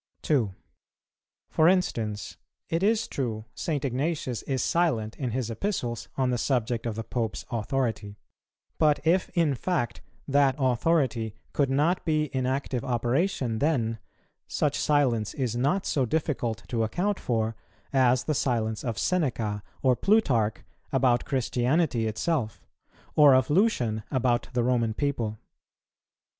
[0.23, 0.55] 2.
[1.47, 2.37] For instance,
[2.69, 3.85] it is true, St.
[3.85, 8.17] Ignatius is silent in his Epistles on the subject of the Pope's authority;
[8.79, 13.99] but if in fact that authority could not be in active operation then,
[14.47, 17.55] such silence is not so difficult to account for
[17.93, 22.65] as the silence of Seneca or Plutarch about Christianity itself,
[23.15, 25.37] or of Lucian about the Roman people.